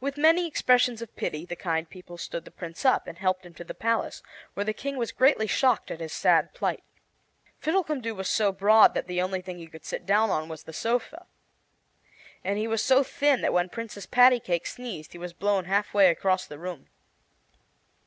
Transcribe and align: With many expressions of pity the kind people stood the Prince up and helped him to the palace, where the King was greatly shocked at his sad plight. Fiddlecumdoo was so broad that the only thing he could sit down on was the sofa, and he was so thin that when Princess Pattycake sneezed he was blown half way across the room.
With 0.00 0.16
many 0.16 0.46
expressions 0.46 1.02
of 1.02 1.14
pity 1.14 1.44
the 1.44 1.56
kind 1.56 1.90
people 1.90 2.16
stood 2.16 2.46
the 2.46 2.50
Prince 2.50 2.86
up 2.86 3.06
and 3.06 3.18
helped 3.18 3.44
him 3.44 3.52
to 3.52 3.64
the 3.64 3.74
palace, 3.74 4.22
where 4.54 4.64
the 4.64 4.72
King 4.72 4.96
was 4.96 5.12
greatly 5.12 5.46
shocked 5.46 5.90
at 5.90 6.00
his 6.00 6.14
sad 6.14 6.54
plight. 6.54 6.82
Fiddlecumdoo 7.60 8.14
was 8.14 8.30
so 8.30 8.50
broad 8.50 8.94
that 8.94 9.06
the 9.08 9.20
only 9.20 9.42
thing 9.42 9.58
he 9.58 9.66
could 9.66 9.84
sit 9.84 10.06
down 10.06 10.30
on 10.30 10.48
was 10.48 10.62
the 10.62 10.72
sofa, 10.72 11.26
and 12.42 12.56
he 12.56 12.66
was 12.66 12.82
so 12.82 13.02
thin 13.04 13.42
that 13.42 13.52
when 13.52 13.68
Princess 13.68 14.06
Pattycake 14.06 14.66
sneezed 14.66 15.12
he 15.12 15.18
was 15.18 15.34
blown 15.34 15.66
half 15.66 15.92
way 15.92 16.08
across 16.08 16.46
the 16.46 16.58
room. 16.58 16.88